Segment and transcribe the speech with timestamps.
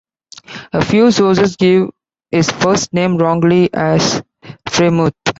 [0.73, 1.91] A few sources give
[2.31, 4.23] his first name wrongly as
[4.67, 5.13] "Freimuth".